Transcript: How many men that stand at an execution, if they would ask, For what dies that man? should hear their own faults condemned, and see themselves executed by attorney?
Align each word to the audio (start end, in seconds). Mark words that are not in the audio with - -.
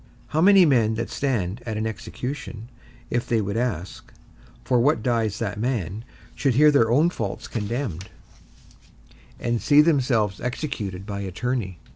How 0.29 0.41
many 0.41 0.65
men 0.65 0.95
that 0.95 1.11
stand 1.11 1.61
at 1.63 1.77
an 1.77 1.85
execution, 1.85 2.69
if 3.11 3.27
they 3.29 3.39
would 3.39 3.55
ask, 3.55 4.11
For 4.63 4.79
what 4.79 5.03
dies 5.03 5.37
that 5.37 5.59
man? 5.59 6.03
should 6.33 6.55
hear 6.55 6.71
their 6.71 6.89
own 6.89 7.11
faults 7.11 7.47
condemned, 7.47 8.09
and 9.39 9.61
see 9.61 9.79
themselves 9.83 10.41
executed 10.41 11.05
by 11.05 11.19
attorney? 11.19 11.77